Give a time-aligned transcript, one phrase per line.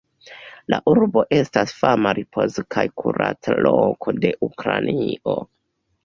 [0.73, 5.37] La urbo estas fama ripoz- kaj kurac-loko de Ukrainio.